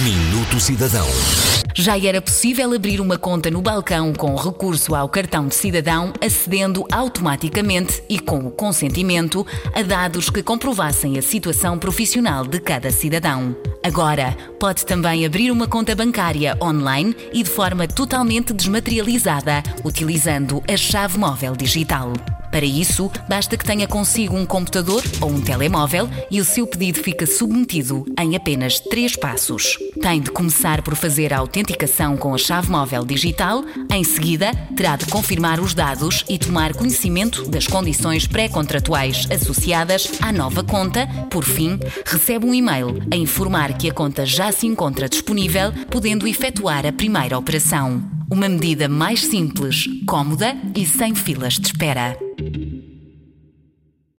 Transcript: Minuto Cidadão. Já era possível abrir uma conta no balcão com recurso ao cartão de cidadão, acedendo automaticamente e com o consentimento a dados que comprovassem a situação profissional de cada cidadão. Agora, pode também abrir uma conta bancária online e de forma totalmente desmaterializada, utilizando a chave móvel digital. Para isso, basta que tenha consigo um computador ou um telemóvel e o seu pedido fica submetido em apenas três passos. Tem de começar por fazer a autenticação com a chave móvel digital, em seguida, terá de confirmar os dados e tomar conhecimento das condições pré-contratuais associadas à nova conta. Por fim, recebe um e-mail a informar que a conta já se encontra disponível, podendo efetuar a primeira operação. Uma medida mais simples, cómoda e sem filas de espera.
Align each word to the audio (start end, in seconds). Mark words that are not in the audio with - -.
Minuto 0.00 0.58
Cidadão. 0.58 1.06
Já 1.74 1.98
era 1.98 2.22
possível 2.22 2.72
abrir 2.72 2.98
uma 2.98 3.18
conta 3.18 3.50
no 3.50 3.60
balcão 3.60 4.14
com 4.14 4.34
recurso 4.34 4.94
ao 4.94 5.06
cartão 5.06 5.46
de 5.46 5.54
cidadão, 5.54 6.14
acedendo 6.18 6.86
automaticamente 6.90 8.02
e 8.08 8.18
com 8.18 8.38
o 8.38 8.50
consentimento 8.50 9.46
a 9.74 9.82
dados 9.82 10.30
que 10.30 10.42
comprovassem 10.42 11.18
a 11.18 11.22
situação 11.22 11.78
profissional 11.78 12.46
de 12.46 12.58
cada 12.58 12.90
cidadão. 12.90 13.54
Agora, 13.84 14.34
pode 14.58 14.86
também 14.86 15.26
abrir 15.26 15.50
uma 15.50 15.68
conta 15.68 15.94
bancária 15.94 16.56
online 16.60 17.14
e 17.30 17.42
de 17.42 17.50
forma 17.50 17.86
totalmente 17.86 18.54
desmaterializada, 18.54 19.62
utilizando 19.84 20.62
a 20.66 20.74
chave 20.74 21.18
móvel 21.18 21.54
digital. 21.54 22.14
Para 22.52 22.66
isso, 22.66 23.10
basta 23.26 23.56
que 23.56 23.64
tenha 23.64 23.88
consigo 23.88 24.36
um 24.36 24.44
computador 24.44 25.02
ou 25.22 25.30
um 25.30 25.40
telemóvel 25.40 26.06
e 26.30 26.38
o 26.38 26.44
seu 26.44 26.66
pedido 26.66 27.02
fica 27.02 27.26
submetido 27.26 28.04
em 28.20 28.36
apenas 28.36 28.78
três 28.78 29.16
passos. 29.16 29.78
Tem 30.02 30.20
de 30.20 30.30
começar 30.30 30.82
por 30.82 30.94
fazer 30.94 31.32
a 31.32 31.38
autenticação 31.38 32.14
com 32.14 32.34
a 32.34 32.38
chave 32.38 32.70
móvel 32.70 33.06
digital, 33.06 33.64
em 33.90 34.04
seguida, 34.04 34.52
terá 34.76 34.96
de 34.96 35.06
confirmar 35.06 35.60
os 35.60 35.72
dados 35.72 36.26
e 36.28 36.38
tomar 36.38 36.74
conhecimento 36.74 37.48
das 37.48 37.66
condições 37.66 38.26
pré-contratuais 38.26 39.26
associadas 39.30 40.12
à 40.20 40.30
nova 40.30 40.62
conta. 40.62 41.06
Por 41.30 41.44
fim, 41.44 41.78
recebe 42.04 42.44
um 42.44 42.52
e-mail 42.52 43.02
a 43.10 43.16
informar 43.16 43.78
que 43.78 43.88
a 43.88 43.94
conta 43.94 44.26
já 44.26 44.52
se 44.52 44.66
encontra 44.66 45.08
disponível, 45.08 45.72
podendo 45.90 46.28
efetuar 46.28 46.84
a 46.84 46.92
primeira 46.92 47.38
operação. 47.38 48.02
Uma 48.30 48.48
medida 48.48 48.88
mais 48.88 49.24
simples, 49.24 49.86
cómoda 50.06 50.54
e 50.74 50.84
sem 50.84 51.14
filas 51.14 51.54
de 51.54 51.68
espera. 51.68 52.31